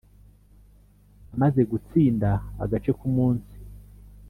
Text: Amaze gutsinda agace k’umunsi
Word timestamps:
Amaze 1.33 1.61
gutsinda 1.71 2.29
agace 2.63 2.91
k’umunsi 2.97 3.53